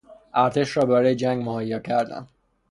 [0.33, 2.27] ارتش را برای جنگ مهیا کردن